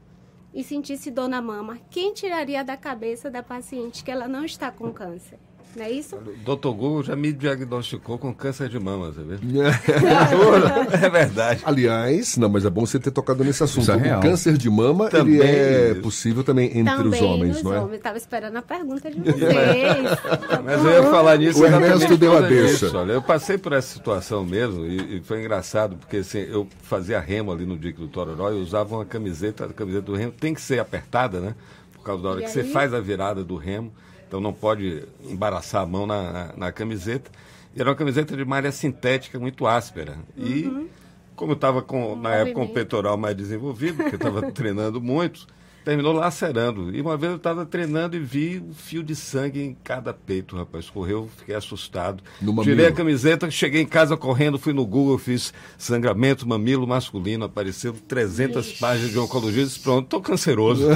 e 0.54 0.64
sentisse 0.64 1.10
dor 1.10 1.28
na 1.28 1.42
mama, 1.42 1.80
quem 1.90 2.14
tiraria 2.14 2.64
da 2.64 2.78
cabeça 2.78 3.30
da 3.30 3.42
paciente 3.42 4.04
que 4.04 4.12
ela 4.12 4.28
não 4.28 4.46
está 4.46 4.72
com 4.72 4.94
câncer? 4.94 5.40
Não 5.76 5.84
é 5.86 5.92
isso? 5.92 6.18
Doutor 6.46 6.74
Google 6.74 7.04
já 7.04 7.16
me 7.16 7.34
diagnosticou 7.34 8.18
com 8.20 8.32
câncer 8.34 8.70
de 8.70 8.80
mama, 8.80 9.12
você 9.12 9.24
vê? 9.24 9.38
é 11.06 11.10
verdade. 11.10 11.62
Aliás, 11.66 12.38
não, 12.38 12.50
mas 12.50 12.66
é 12.66 12.70
bom 12.70 12.86
você 12.86 13.00
ter 13.00 13.12
tocado 13.12 13.44
nesse 13.44 13.64
assunto. 13.64 13.92
É 13.92 13.96
o 13.96 14.00
real. 14.00 14.22
câncer 14.22 14.58
de 14.58 14.70
mama 14.70 15.10
Também 15.10 15.36
ele 15.36 15.44
é 15.44 15.92
isso. 15.94 16.02
possível 16.02 16.44
também 16.44 16.78
entre 16.78 16.96
Também 16.96 17.20
os 17.20 17.22
homens, 17.28 17.54
nos 17.56 17.64
não 17.64 17.74
é? 17.74 17.80
homens. 17.80 17.98
Estava 17.98 18.18
esperando 18.18 18.56
a 18.58 18.62
pergunta 18.62 19.10
de 19.10 19.20
vocês. 19.22 20.20
Mas 20.64 20.86
eu 20.86 20.92
ia 20.92 21.04
falar 21.04 21.38
nisso 21.38 21.62
O 21.62 21.66
Ernesto 21.66 22.18
deu 22.18 22.38
a 22.38 22.42
deixa. 22.42 22.86
disso, 22.88 22.98
Olha, 22.98 23.14
eu 23.14 23.22
passei 23.22 23.58
por 23.58 23.74
essa 23.74 23.94
situação 23.94 24.46
mesmo 24.46 24.86
e, 24.86 25.18
e 25.18 25.22
foi 25.22 25.40
engraçado, 25.40 25.96
porque 25.98 26.18
assim, 26.18 26.40
eu 26.40 26.68
fazia 26.84 27.20
remo 27.20 27.52
ali 27.52 27.66
no 27.66 27.78
Dique 27.78 28.00
do 28.00 28.08
Tororó 28.08 28.52
e 28.52 28.62
usava 28.62 28.96
uma 28.96 29.06
camiseta, 29.06 29.66
a 29.66 29.70
camiseta 29.74 30.04
do 30.04 30.16
remo 30.16 30.32
tem 30.32 30.54
que 30.54 30.62
ser 30.62 30.80
apertada, 30.80 31.40
né? 31.40 31.56
Por 31.94 32.04
causa 32.04 32.22
da 32.22 32.30
hora 32.30 32.42
E 32.42 32.44
que 32.44 32.50
você 32.52 32.60
aí? 32.62 32.72
faz 32.72 32.94
a 32.94 33.00
virada 33.00 33.44
do 33.44 33.56
remo, 33.56 33.92
então 34.34 34.42
não 34.42 34.52
pode 34.52 35.04
embaraçar 35.24 35.84
a 35.84 35.86
mão 35.86 36.08
na, 36.08 36.32
na, 36.32 36.54
na 36.58 36.72
camiseta. 36.72 37.30
E 37.76 37.80
era 37.80 37.92
uma 37.92 37.96
camiseta 37.96 38.36
de 38.36 38.44
malha 38.44 38.72
sintética 38.72 39.40
muito 39.40 39.68
áspera. 39.68 40.18
E 40.36 40.90
como 41.36 41.52
eu 41.52 41.56
estava 41.56 41.86
na 42.16 42.34
época 42.38 42.56
com 42.56 42.64
o 42.64 42.70
peitoral 42.70 43.16
mais 43.16 43.38
desenvolvido, 43.38 43.98
porque 43.98 44.16
eu 44.16 44.18
estava 44.18 44.42
treinando 44.52 45.00
muito, 45.00 45.46
terminou 45.84 46.14
lacerando. 46.14 46.96
E 46.96 47.02
uma 47.02 47.18
vez 47.18 47.32
eu 47.32 47.38
estava 47.38 47.66
treinando 47.66 48.16
e 48.16 48.20
vi 48.20 48.60
um 48.60 48.74
fio 48.74 49.04
de 49.04 49.16
sangue 49.16 49.62
em 49.62 49.76
cada 49.84 50.14
peito, 50.14 50.56
rapaz. 50.56 50.90
Correu, 50.90 51.30
fiquei 51.38 51.56
assustado. 51.56 52.24
No 52.42 52.64
Tirei 52.64 52.88
a 52.88 52.92
camiseta, 52.92 53.50
cheguei 53.52 53.82
em 53.82 53.86
casa 53.86 54.16
correndo, 54.16 54.58
fui 54.58 54.74
no 54.74 54.86
Google, 54.86 55.18
fiz 55.18 55.54
sangramento 55.78 56.48
mamilo 56.48 56.88
masculino, 56.88 57.46
apareceu 57.46 57.94
300 58.08 58.74
páginas 58.74 59.12
de 59.12 59.20
oncologia, 59.20 59.64
disse, 59.64 59.80
pronto, 59.80 60.06
estou 60.06 60.22
canceroso. 60.22 60.88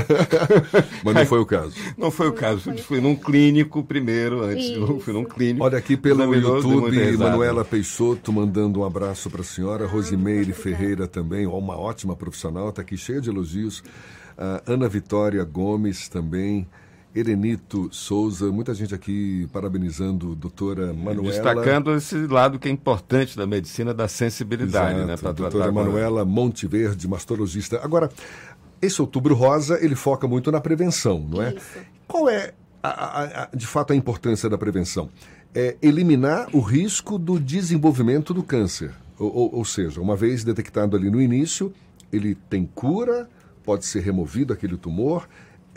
Mas 1.04 1.16
não 1.16 1.26
foi 1.26 1.40
o 1.40 1.46
caso. 1.46 1.76
Não 1.98 2.12
foi 2.12 2.28
o 2.28 2.34
caso, 2.34 2.62
fui, 2.62 2.78
fui 2.78 3.02
num 3.02 3.16
clínico 3.16 3.84
primeiro, 3.84 4.44
antes, 4.44 4.66
Isso. 4.66 5.00
fui 5.00 5.14
num 5.14 5.26
clínico. 5.26 5.64
Olha 5.64 5.78
aqui 5.78 5.98
pelo 5.98 6.34
YouTube. 6.34 7.18
Manuela 7.18 7.66
Peixoto 7.66 8.32
mandando 8.32 8.80
um 8.80 8.86
abraço 8.86 9.30
para 9.30 9.42
a 9.42 9.44
senhora, 9.44 9.86
Rosimeire 9.86 10.54
Ferreira 10.54 11.08
também, 11.08 11.46
uma 11.46 11.78
ótima 11.78 12.16
profissional, 12.16 12.70
está 12.70 12.82
aqui 12.82 12.98
cheia 12.98 13.20
de 13.20 13.30
elogios. 13.30 13.84
Ah, 14.38 14.62
Ana 14.68 14.88
Vitória 14.88 15.44
Gomes 15.44 16.08
também, 16.08 16.68
Erenito 17.16 17.90
Souza, 17.92 18.52
muita 18.52 18.74
gente 18.76 18.94
aqui 18.94 19.48
parabenizando 19.52 20.34
a 20.34 20.36
doutora 20.36 20.94
Manuela. 20.94 21.24
Destacando 21.32 21.96
esse 21.96 22.16
lado 22.28 22.60
que 22.60 22.68
é 22.68 22.72
importante 22.72 23.36
da 23.36 23.48
medicina, 23.48 23.94
da 23.94 24.08
sensibilidade, 24.08 25.00
né? 25.00 25.04
Exato, 25.14 25.22
Para 25.24 25.32
doutora 25.32 25.52
tratar 25.66 25.70
a- 25.70 25.72
Manuela 25.72 26.24
Monteverde, 26.26 27.08
mastologista. 27.08 27.80
Agora, 27.84 28.12
esse 28.80 29.02
outubro 29.02 29.34
rosa, 29.34 29.84
ele 29.84 29.96
foca 29.96 30.28
muito 30.28 30.52
na 30.52 30.62
prevenção, 30.62 31.20
não 31.20 31.42
é? 31.42 31.56
Isso. 31.56 31.80
Qual 32.08 32.30
é, 32.30 32.54
a- 32.84 32.90
a- 32.90 33.44
a- 33.44 33.50
de 33.56 33.66
fato, 33.66 33.94
a 33.94 33.96
importância 33.96 34.48
da 34.48 34.58
prevenção? 34.58 35.10
É 35.56 35.76
eliminar 35.82 36.48
o 36.54 36.60
risco 36.60 37.18
do 37.18 37.40
desenvolvimento 37.40 38.32
do 38.34 38.44
câncer. 38.44 38.92
Ou, 39.18 39.34
ou- 39.36 39.56
ou 39.56 39.66
seja, 39.66 40.00
uma 40.00 40.16
vez 40.16 40.44
detectado 40.44 40.96
ali 40.96 41.10
no 41.10 41.20
início, 41.20 41.74
ele 42.14 42.36
tem 42.48 42.70
cura, 42.76 43.28
pode 43.68 43.86
ser 43.86 44.00
removido 44.00 44.54
aquele 44.54 44.78
tumor. 44.78 45.28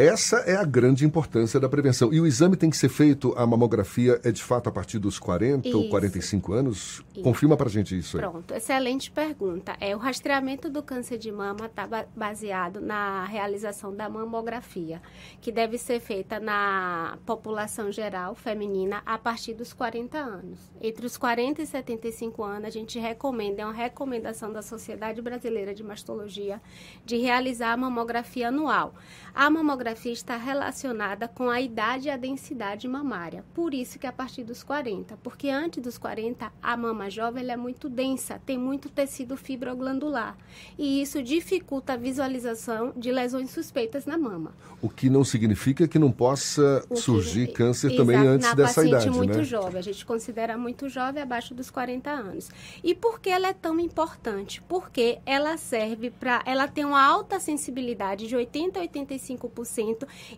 Essa 0.00 0.38
é 0.47 0.57
a 0.57 0.64
grande 0.64 1.04
importância 1.04 1.61
da 1.61 1.69
prevenção. 1.69 2.11
E 2.11 2.19
o 2.19 2.26
exame 2.26 2.57
tem 2.57 2.71
que 2.71 2.76
ser 2.78 2.88
feito, 2.88 3.35
a 3.37 3.47
mamografia 3.47 4.19
é 4.25 4.33
de 4.33 4.42
fato 4.42 4.66
a 4.66 4.73
partir 4.73 4.99
dos 4.99 5.19
40 5.19 5.69
ou 5.76 5.83
Isso. 5.83 5.90
45 5.90 6.52
anos? 6.54 7.04
Confirma 7.23 7.54
pra 7.54 7.69
gente 7.69 7.99
isso 7.99 8.16
aí. 8.16 8.23
Pronto, 8.23 8.54
excelente 8.54 9.11
pergunta. 9.11 9.76
É, 9.78 9.95
o 9.95 9.99
rastreamento 9.99 10.71
do 10.71 10.83
câncer 10.83 11.19
de 11.19 11.30
mama 11.30 11.66
está 11.66 11.87
baseado 12.16 12.80
na 12.80 13.26
realização 13.26 13.95
da 13.95 14.09
mamografia, 14.09 15.02
que 15.38 15.52
deve 15.52 15.76
ser 15.76 16.00
feita 16.00 16.40
na 16.40 17.19
população 17.26 17.92
geral 17.92 18.35
feminina 18.35 19.02
a 19.04 19.19
partir 19.19 19.52
dos 19.52 19.75
40 19.75 20.16
anos. 20.16 20.61
Entre 20.80 21.04
os 21.04 21.19
40 21.19 21.61
e 21.61 21.66
75 21.66 22.42
anos, 22.42 22.64
a 22.64 22.71
gente 22.71 22.99
recomenda, 22.99 23.61
é 23.61 23.66
uma 23.66 23.75
recomendação 23.75 24.50
da 24.50 24.62
Sociedade 24.62 25.21
Brasileira 25.21 25.75
de 25.75 25.85
Mastologia, 25.85 26.59
de 27.04 27.19
realizar 27.19 27.75
a 27.75 27.76
mamografia 27.76 28.49
anual. 28.49 28.95
A 29.35 29.50
mamografia 29.50 29.89
está 29.94 30.37
relacionada 30.37 31.26
com 31.28 31.49
a 31.50 31.61
idade 31.61 32.09
e 32.09 32.11
a 32.11 32.16
densidade 32.16 32.87
mamária. 32.88 33.44
Por 33.54 33.75
isso 33.75 33.99
que 33.99 34.06
é 34.06 34.09
a 34.09 34.12
partir 34.12 34.44
dos 34.44 34.62
40, 34.62 35.16
porque 35.23 35.49
antes 35.49 35.82
dos 35.82 35.99
40 35.99 36.52
a 36.62 36.76
mama 36.76 37.11
jovem 37.11 37.49
é 37.50 37.56
muito 37.56 37.88
densa, 37.88 38.40
tem 38.44 38.59
muito 38.59 38.88
tecido 38.88 39.37
fibroglandular 39.37 40.37
e 40.78 41.00
isso 41.02 41.23
dificulta 41.23 41.94
a 41.94 41.97
visualização 41.97 42.92
de 42.97 43.11
lesões 43.11 43.50
suspeitas 43.50 44.06
na 44.06 44.16
mama. 44.18 44.52
O 44.82 44.88
que 44.88 45.11
não 45.11 45.25
significa 45.25 45.87
que 45.87 45.99
não 45.99 46.11
possa 46.11 46.85
que- 46.88 46.97
surgir 46.97 47.52
câncer 47.52 47.88
Exato, 47.88 48.02
também 48.02 48.16
antes 48.16 48.49
na 48.49 48.54
dessa 48.54 48.75
paciente 48.75 49.02
idade, 49.02 49.11
muito 49.11 49.38
né? 49.38 49.44
jovem, 49.44 49.78
a 49.78 49.82
gente 49.82 50.04
considera 50.06 50.56
muito 50.56 50.88
jovem 50.88 51.23
abaixo 51.23 51.54
dos 51.54 51.70
40 51.70 52.11
anos. 52.11 52.49
E 52.82 52.94
por 52.94 53.20
que 53.20 53.28
ela 53.28 53.49
é 53.49 53.52
tão 53.52 53.78
importante? 53.78 54.62
Porque 54.68 55.18
ela 55.26 55.56
serve 55.56 56.11
para, 56.11 56.42
ela 56.47 56.66
tem 56.66 56.85
uma 56.85 57.02
alta 57.02 57.38
sensibilidade 57.38 58.26
de 58.26 58.35
80 58.37 58.78
a 58.80 58.82
85% 58.87 59.38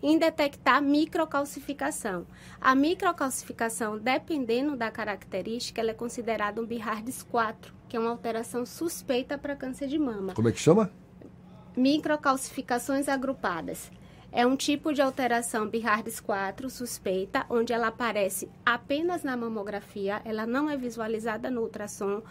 em 0.01 0.17
detectar 0.17 0.81
microcalcificação. 0.81 2.25
A 2.59 2.75
microcalcificação, 2.75 3.97
dependendo 3.97 4.75
da 4.75 4.91
característica, 4.91 5.81
ela 5.81 5.91
é 5.91 5.93
considerada 5.93 6.61
um 6.61 6.65
BIHARDS 6.65 7.23
4, 7.23 7.73
que 7.89 7.97
é 7.97 7.99
uma 7.99 8.09
alteração 8.11 8.65
suspeita 8.65 9.37
para 9.37 9.55
câncer 9.55 9.87
de 9.87 9.99
mama 9.99 10.33
Como 10.33 10.49
é 10.49 10.51
que 10.51 10.59
chama? 10.59 10.91
microcalcificações 11.75 13.07
agrupadas. 13.09 13.91
É 14.31 14.47
um 14.47 14.55
tipo 14.55 14.91
de 14.91 15.01
alteração 15.01 15.67
BIHARDS 15.67 16.19
4 16.19 16.69
suspeita, 16.69 17.45
onde 17.49 17.71
ela 17.71 17.87
aparece 17.87 18.49
apenas 18.65 19.23
na 19.23 19.37
mamografia, 19.37 20.21
ela 20.25 20.47
não 20.47 20.67
é 20.69 20.75
visualizada 20.75 21.51
no 21.51 21.61
ultrassom. 21.61 22.23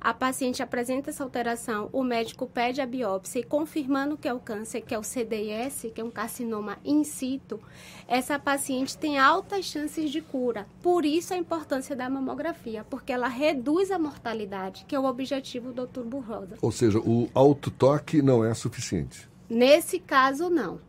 A 0.00 0.14
paciente 0.14 0.62
apresenta 0.62 1.10
essa 1.10 1.22
alteração, 1.22 1.90
o 1.92 2.02
médico 2.02 2.46
pede 2.46 2.80
a 2.80 2.86
biópsia 2.86 3.40
e 3.40 3.44
confirmando 3.44 4.16
que 4.16 4.26
é 4.26 4.32
o 4.32 4.40
câncer, 4.40 4.80
que 4.80 4.94
é 4.94 4.98
o 4.98 5.02
CDS, 5.02 5.92
que 5.94 6.00
é 6.00 6.04
um 6.04 6.10
carcinoma 6.10 6.78
in 6.82 7.04
situ, 7.04 7.60
essa 8.08 8.38
paciente 8.38 8.96
tem 8.96 9.18
altas 9.18 9.66
chances 9.66 10.10
de 10.10 10.22
cura. 10.22 10.66
Por 10.82 11.04
isso 11.04 11.34
a 11.34 11.36
importância 11.36 11.94
da 11.94 12.08
mamografia, 12.08 12.82
porque 12.88 13.12
ela 13.12 13.28
reduz 13.28 13.90
a 13.90 13.98
mortalidade, 13.98 14.86
que 14.88 14.96
é 14.96 14.98
o 14.98 15.04
objetivo 15.04 15.70
do 15.70 15.86
Dr. 15.86 16.00
Burrosa. 16.00 16.56
Ou 16.62 16.72
seja, 16.72 16.98
o 16.98 17.28
autotoque 17.34 18.22
não 18.22 18.42
é 18.42 18.54
suficiente. 18.54 19.28
Nesse 19.50 19.98
caso, 19.98 20.48
não. 20.48 20.80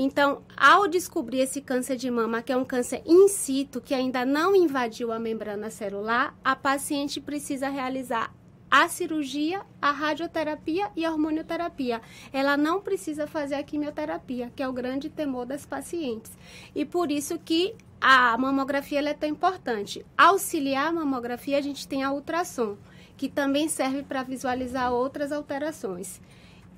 Então, 0.00 0.42
ao 0.56 0.86
descobrir 0.86 1.40
esse 1.40 1.60
câncer 1.60 1.96
de 1.96 2.10
mama, 2.10 2.42
que 2.42 2.52
é 2.52 2.56
um 2.56 2.64
câncer 2.64 3.02
in 3.04 3.26
situ, 3.28 3.80
que 3.80 3.94
ainda 3.94 4.24
não 4.24 4.54
invadiu 4.54 5.10
a 5.10 5.18
membrana 5.18 5.70
celular, 5.70 6.38
a 6.44 6.54
paciente 6.54 7.20
precisa 7.20 7.68
realizar 7.68 8.32
a 8.70 8.88
cirurgia, 8.88 9.62
a 9.80 9.90
radioterapia 9.90 10.90
e 10.94 11.04
a 11.04 11.10
hormonioterapia. 11.10 12.00
Ela 12.32 12.56
não 12.56 12.80
precisa 12.80 13.26
fazer 13.26 13.54
a 13.54 13.62
quimioterapia, 13.62 14.52
que 14.54 14.62
é 14.62 14.68
o 14.68 14.72
grande 14.72 15.08
temor 15.08 15.46
das 15.46 15.64
pacientes. 15.64 16.32
E 16.74 16.84
por 16.84 17.10
isso 17.10 17.38
que 17.38 17.74
a 18.00 18.36
mamografia 18.38 19.00
é 19.00 19.14
tão 19.14 19.28
importante. 19.28 20.04
Auxiliar 20.16 20.88
a 20.88 20.92
mamografia, 20.92 21.58
a 21.58 21.62
gente 21.62 21.88
tem 21.88 22.02
a 22.02 22.12
ultrassom, 22.12 22.76
que 23.16 23.28
também 23.28 23.68
serve 23.68 24.02
para 24.02 24.22
visualizar 24.22 24.92
outras 24.92 25.32
alterações. 25.32 26.20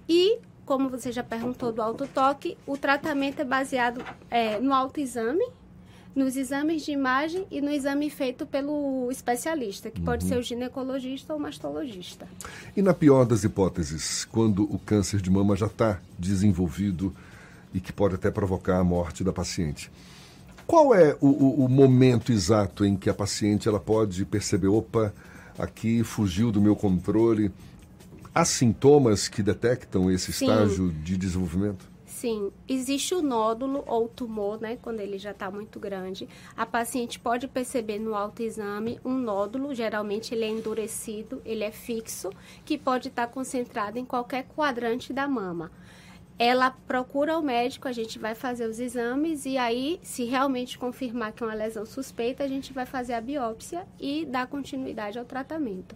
E, 0.08 0.38
como 0.64 0.88
você 0.88 1.12
já 1.12 1.22
perguntou 1.22 1.72
do 1.72 1.82
autotoque, 1.82 2.56
o 2.66 2.76
tratamento 2.76 3.40
é 3.40 3.44
baseado 3.44 4.04
é, 4.30 4.58
no 4.58 4.72
autoexame, 4.72 5.44
nos 6.14 6.36
exames 6.36 6.84
de 6.84 6.92
imagem 6.92 7.46
e 7.50 7.60
no 7.60 7.70
exame 7.70 8.10
feito 8.10 8.44
pelo 8.44 9.08
especialista, 9.10 9.90
que 9.90 10.00
uhum. 10.00 10.06
pode 10.06 10.24
ser 10.24 10.36
o 10.36 10.42
ginecologista 10.42 11.32
ou 11.32 11.38
o 11.38 11.42
mastologista. 11.42 12.26
E 12.76 12.82
na 12.82 12.92
pior 12.92 13.24
das 13.24 13.44
hipóteses, 13.44 14.24
quando 14.24 14.64
o 14.64 14.78
câncer 14.78 15.20
de 15.20 15.30
mama 15.30 15.56
já 15.56 15.66
está 15.66 16.00
desenvolvido 16.18 17.14
e 17.72 17.80
que 17.80 17.92
pode 17.92 18.16
até 18.16 18.30
provocar 18.30 18.78
a 18.78 18.84
morte 18.84 19.22
da 19.22 19.32
paciente, 19.32 19.90
qual 20.66 20.94
é 20.94 21.16
o, 21.20 21.28
o, 21.28 21.64
o 21.64 21.68
momento 21.68 22.32
exato 22.32 22.84
em 22.84 22.96
que 22.96 23.10
a 23.10 23.14
paciente 23.14 23.68
ela 23.68 23.80
pode 23.80 24.24
perceber, 24.24 24.68
opa, 24.68 25.12
aqui 25.58 26.04
fugiu 26.04 26.52
do 26.52 26.60
meu 26.60 26.76
controle? 26.76 27.50
Há 28.32 28.44
sintomas 28.44 29.26
que 29.26 29.42
detectam 29.42 30.10
esse 30.10 30.32
Sim. 30.32 30.44
estágio 30.44 30.92
de 30.92 31.16
desenvolvimento? 31.16 31.89
Sim, 32.20 32.52
existe 32.68 33.14
o 33.14 33.22
nódulo 33.22 33.82
ou 33.86 34.06
tumor, 34.06 34.60
né, 34.60 34.76
quando 34.82 35.00
ele 35.00 35.16
já 35.16 35.30
está 35.30 35.50
muito 35.50 35.80
grande. 35.80 36.28
A 36.54 36.66
paciente 36.66 37.18
pode 37.18 37.48
perceber 37.48 37.98
no 37.98 38.14
autoexame 38.14 39.00
um 39.02 39.14
nódulo, 39.14 39.74
geralmente 39.74 40.34
ele 40.34 40.44
é 40.44 40.48
endurecido, 40.50 41.40
ele 41.46 41.64
é 41.64 41.70
fixo, 41.70 42.28
que 42.62 42.76
pode 42.76 43.08
estar 43.08 43.26
tá 43.26 43.32
concentrado 43.32 43.98
em 43.98 44.04
qualquer 44.04 44.44
quadrante 44.54 45.14
da 45.14 45.26
mama 45.26 45.70
ela 46.38 46.70
procura 46.70 47.38
o 47.38 47.42
médico, 47.42 47.86
a 47.86 47.92
gente 47.92 48.18
vai 48.18 48.34
fazer 48.34 48.66
os 48.66 48.80
exames 48.80 49.44
e 49.44 49.58
aí, 49.58 50.00
se 50.02 50.24
realmente 50.24 50.78
confirmar 50.78 51.32
que 51.32 51.42
é 51.42 51.46
uma 51.46 51.54
lesão 51.54 51.84
suspeita, 51.84 52.42
a 52.42 52.48
gente 52.48 52.72
vai 52.72 52.86
fazer 52.86 53.12
a 53.12 53.20
biópsia 53.20 53.86
e 54.00 54.24
dar 54.24 54.46
continuidade 54.46 55.18
ao 55.18 55.24
tratamento. 55.26 55.94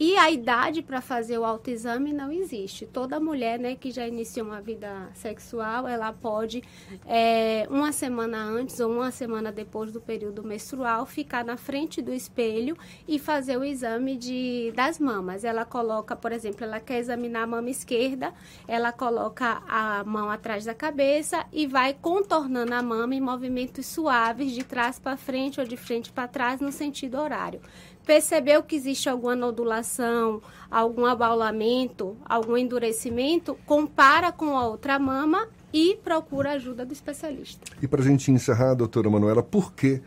E 0.00 0.16
a 0.16 0.30
idade 0.30 0.80
para 0.80 1.00
fazer 1.00 1.38
o 1.38 1.44
autoexame 1.44 2.12
não 2.12 2.30
existe. 2.30 2.86
Toda 2.86 3.18
mulher 3.18 3.58
né, 3.58 3.74
que 3.74 3.90
já 3.90 4.06
iniciou 4.06 4.46
uma 4.46 4.60
vida 4.60 5.10
sexual, 5.12 5.88
ela 5.88 6.12
pode, 6.12 6.62
é, 7.04 7.66
uma 7.68 7.90
semana 7.90 8.38
antes 8.38 8.78
ou 8.78 8.92
uma 8.92 9.10
semana 9.10 9.50
depois 9.50 9.90
do 9.90 10.00
período 10.00 10.44
menstrual, 10.44 11.04
ficar 11.04 11.44
na 11.44 11.56
frente 11.56 12.00
do 12.00 12.12
espelho 12.12 12.76
e 13.08 13.18
fazer 13.18 13.56
o 13.56 13.64
exame 13.64 14.16
de, 14.16 14.72
das 14.76 15.00
mamas. 15.00 15.42
Ela 15.42 15.64
coloca, 15.64 16.14
por 16.14 16.30
exemplo, 16.30 16.62
ela 16.62 16.78
quer 16.78 16.98
examinar 16.98 17.42
a 17.42 17.46
mama 17.48 17.68
esquerda, 17.68 18.32
ela 18.68 18.92
coloca 18.92 19.62
a 19.66 20.04
mão 20.04 20.30
atrás 20.30 20.64
da 20.64 20.74
cabeça 20.74 21.44
e 21.52 21.66
vai 21.66 21.92
contornando 21.92 22.72
a 22.72 22.82
mama 22.82 23.16
em 23.16 23.20
movimentos 23.20 23.86
suaves 23.86 24.52
de 24.52 24.62
trás 24.62 25.00
para 25.00 25.16
frente 25.16 25.58
ou 25.58 25.66
de 25.66 25.76
frente 25.76 26.12
para 26.12 26.28
trás 26.28 26.60
no 26.60 26.70
sentido 26.70 27.18
horário 27.18 27.60
percebeu 28.08 28.62
que 28.62 28.74
existe 28.74 29.06
alguma 29.06 29.36
nodulação, 29.36 30.40
algum 30.70 31.04
abaulamento, 31.04 32.16
algum 32.24 32.56
endurecimento, 32.56 33.54
compara 33.66 34.32
com 34.32 34.56
a 34.56 34.66
outra 34.66 34.98
mama 34.98 35.46
e 35.70 35.94
procura 36.02 36.52
ajuda 36.52 36.86
do 36.86 36.92
especialista. 36.94 37.60
E 37.82 37.86
para 37.86 38.00
a 38.00 38.04
gente 38.04 38.32
encerrar, 38.32 38.72
doutora 38.72 39.10
Manuela, 39.10 39.42
por 39.42 39.74
que, 39.74 40.00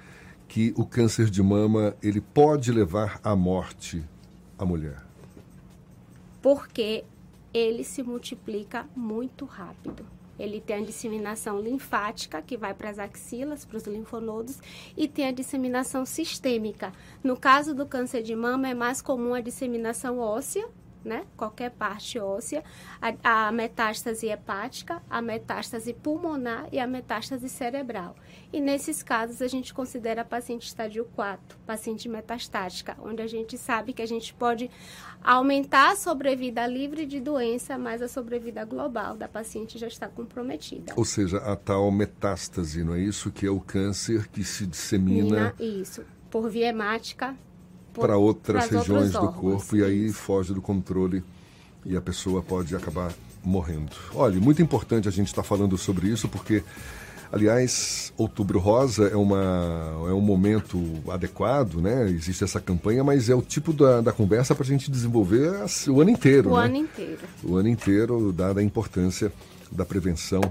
que 0.48 0.74
o 0.76 0.84
câncer 0.84 1.30
de 1.30 1.44
mama 1.44 1.96
ele 2.02 2.20
pode 2.20 2.72
levar 2.72 3.20
à 3.24 3.36
morte 3.36 4.04
a 4.58 4.66
mulher? 4.66 4.98
Porque 6.42 7.04
ele 7.54 7.84
se 7.84 8.02
multiplica 8.02 8.88
muito 8.96 9.46
rápido. 9.46 10.04
Ele 10.40 10.60
tem 10.60 10.78
a 10.78 10.86
disseminação 10.86 11.60
linfática, 11.60 12.42
que 12.42 12.58
vai 12.58 12.74
para 12.74 12.90
as 12.90 13.00
axilas, 13.00 13.66
para 13.66 13.78
os 13.78 13.84
linfonodos, 13.84 14.60
e 14.98 15.08
tem 15.08 15.28
a 15.28 15.32
disseminação 15.32 16.06
sistêmica. 16.06 16.92
No 17.24 17.38
caso 17.38 17.76
do 17.76 17.86
câncer 17.86 18.24
de 18.24 18.36
mama, 18.36 18.68
é 18.68 18.74
mais 18.74 19.02
comum 19.02 19.34
a 19.34 19.42
disseminação 19.42 20.20
óssea, 20.20 20.68
né? 21.04 21.26
Qualquer 21.36 21.72
parte 21.72 22.20
óssea, 22.20 22.64
a, 23.02 23.48
a, 23.48 23.52
metástase 23.52 24.28
hepática, 24.28 25.02
a 25.10 25.22
metástase 25.22 25.94
pulmonar 25.94 26.68
e 26.72 26.80
a 26.80 26.88
metástase 26.88 27.50
cerebral. 27.50 28.16
E 28.54 28.60
nesses 28.60 29.02
casos 29.02 29.42
a 29.42 29.48
gente 29.48 29.74
considera 29.74 30.22
a 30.22 30.26
paciente 30.26 30.68
estádio 30.68 31.06
4, 31.16 31.58
paciente 31.66 32.08
metastática, 32.08 32.96
onde 33.02 33.22
a 33.22 33.28
gente 33.28 33.58
sabe 33.58 33.94
que 33.94 34.02
a 34.02 34.06
gente 34.06 34.34
pode 34.34 34.70
aumentar 35.24 35.92
a 35.92 35.96
sobrevida 35.96 36.66
livre 36.68 37.06
de 37.06 37.20
doença, 37.20 37.78
mas 37.78 38.02
a 38.02 38.08
sobrevida 38.08 38.64
global 38.66 39.16
da 39.16 39.28
paciente 39.28 39.78
já 39.78 39.88
está 39.88 40.08
comprometida. 40.08 40.94
Ou 40.96 41.06
seja, 41.06 41.38
a 41.38 41.56
tal 41.56 41.90
metástase, 41.92 42.84
não 42.84 42.94
é 42.94 43.00
isso? 43.00 43.32
Que 43.32 43.46
é 43.46 43.50
o 43.50 43.60
câncer 43.60 44.28
que 44.28 44.44
se 44.44 44.66
dissemina. 44.66 45.56
Isso, 45.60 46.04
por 46.30 46.50
via 46.50 46.68
hemática 46.68 47.36
para 47.94 48.18
outras 48.18 48.70
regiões 48.70 49.12
do 49.12 49.32
corpo 49.32 49.76
e 49.76 49.84
aí 49.84 50.12
foge 50.12 50.54
do 50.54 50.62
controle 50.62 51.24
e 51.86 51.96
a 51.98 52.02
pessoa 52.02 52.42
pode 52.42 52.76
acabar 52.76 53.12
morrendo. 53.44 53.92
Olha, 54.14 54.40
muito 54.40 54.62
importante 54.62 55.08
a 55.08 55.12
gente 55.12 55.28
estar 55.28 55.42
tá 55.42 55.48
falando 55.48 55.78
sobre 55.78 56.08
isso 56.08 56.28
porque 56.28 56.64
Aliás, 57.32 58.12
Outubro 58.18 58.60
Rosa 58.60 59.08
é, 59.08 59.16
uma, 59.16 59.40
é 60.10 60.14
um 60.14 60.20
momento 60.20 60.84
adequado, 61.08 61.76
né? 61.76 62.10
Existe 62.10 62.44
essa 62.44 62.60
campanha, 62.60 63.06
mas 63.06 63.30
é 63.30 63.36
o 63.36 63.42
tipo 63.42 63.72
da, 63.72 64.02
da 64.02 64.12
conversa 64.12 64.54
para 64.54 64.66
a 64.66 64.68
gente 64.68 64.92
desenvolver 64.92 65.50
o 65.88 66.02
ano 66.02 66.10
inteiro. 66.10 66.50
O 66.50 66.58
né? 66.58 66.66
ano 66.66 66.76
inteiro. 66.76 67.20
O 67.42 67.56
ano 67.56 67.70
inteiro, 67.70 68.34
dada 68.34 68.60
a 68.60 68.64
importância 68.64 69.32
da 69.72 69.86
prevenção. 69.86 70.42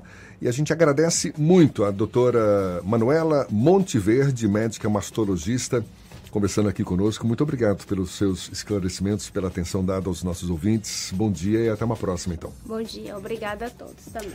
E 0.40 0.48
a 0.48 0.52
gente 0.52 0.72
agradece 0.72 1.34
muito 1.36 1.84
a 1.84 1.90
doutora 1.90 2.80
Manuela 2.82 3.46
Monteverde, 3.50 4.48
médica 4.48 4.88
mastologista, 4.88 5.84
conversando 6.30 6.68
aqui 6.68 6.84
conosco. 6.84 7.26
Muito 7.26 7.42
obrigado 7.42 7.84
pelos 7.86 8.12
seus 8.12 8.48
esclarecimentos, 8.52 9.28
pela 9.30 9.48
atenção 9.48 9.84
dada 9.84 10.08
aos 10.08 10.22
nossos 10.22 10.48
ouvintes. 10.48 11.12
Bom 11.14 11.30
dia 11.30 11.60
e 11.60 11.68
até 11.68 11.84
uma 11.84 11.96
próxima, 11.96 12.34
então. 12.34 12.52
Bom 12.64 12.82
dia, 12.82 13.16
obrigada 13.16 13.66
a 13.66 13.70
todos 13.70 14.04
também. 14.12 14.32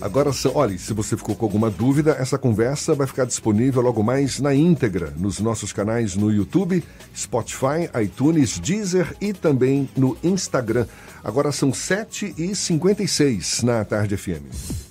Agora, 0.00 0.30
olhe, 0.54 0.78
se 0.78 0.92
você 0.92 1.16
ficou 1.16 1.34
com 1.34 1.44
alguma 1.46 1.70
dúvida, 1.70 2.16
essa 2.18 2.38
conversa 2.38 2.94
vai 2.94 3.06
ficar 3.06 3.24
disponível 3.24 3.82
logo 3.82 4.02
mais 4.02 4.38
na 4.40 4.54
íntegra 4.54 5.12
nos 5.16 5.40
nossos 5.40 5.72
canais 5.72 6.14
no 6.14 6.30
YouTube, 6.30 6.84
Spotify, 7.16 7.88
iTunes, 8.02 8.58
Deezer 8.58 9.16
e 9.20 9.32
também 9.32 9.88
no 9.96 10.16
Instagram. 10.22 10.86
Agora 11.24 11.50
são 11.52 11.70
7h56 11.70 13.62
na 13.62 13.84
Tarde 13.84 14.16
FM. 14.16 14.86